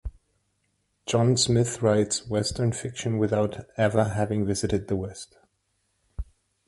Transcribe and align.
John 1.05 1.37
Smith 1.37 1.83
writes 1.83 2.25
Western 2.27 2.71
fiction 2.71 3.19
without 3.19 3.67
ever 3.77 4.03
having 4.05 4.47
visited 4.47 4.87
the 4.87 4.95
West. 4.95 5.37